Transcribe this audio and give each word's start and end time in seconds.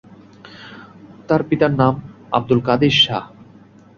তার 1.27 1.41
পিতার 1.43 1.73
নাম 1.73 1.93
আবদুল 2.31 2.59
কাদির 2.67 2.95
শাহ। 3.03 3.23